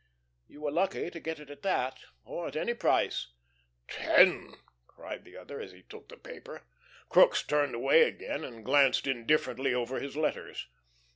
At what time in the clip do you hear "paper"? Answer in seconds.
6.17-6.63